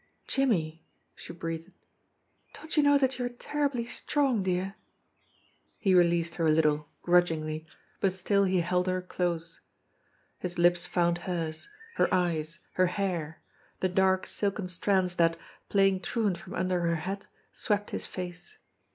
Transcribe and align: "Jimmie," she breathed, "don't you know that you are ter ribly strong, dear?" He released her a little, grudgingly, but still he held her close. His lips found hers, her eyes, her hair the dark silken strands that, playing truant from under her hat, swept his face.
"Jimmie," 0.27 0.83
she 1.13 1.31
breathed, 1.31 1.69
"don't 2.55 2.75
you 2.75 2.81
know 2.81 2.97
that 2.97 3.19
you 3.19 3.25
are 3.25 3.29
ter 3.29 3.69
ribly 3.69 3.87
strong, 3.87 4.41
dear?" 4.41 4.73
He 5.77 5.93
released 5.93 6.33
her 6.37 6.47
a 6.47 6.51
little, 6.51 6.89
grudgingly, 7.03 7.67
but 7.99 8.11
still 8.13 8.45
he 8.45 8.61
held 8.61 8.87
her 8.87 8.99
close. 9.03 9.61
His 10.39 10.57
lips 10.57 10.87
found 10.87 11.19
hers, 11.29 11.69
her 11.97 12.11
eyes, 12.11 12.61
her 12.73 12.87
hair 12.87 13.43
the 13.79 13.89
dark 13.89 14.25
silken 14.25 14.67
strands 14.69 15.13
that, 15.17 15.37
playing 15.69 15.99
truant 15.99 16.39
from 16.39 16.55
under 16.55 16.79
her 16.79 16.95
hat, 16.95 17.27
swept 17.53 17.91
his 17.91 18.07
face. 18.07 18.57